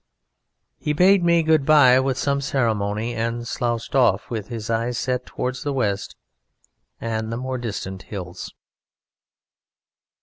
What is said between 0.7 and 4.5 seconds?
He bade me good bye with some ceremony and slouched off, with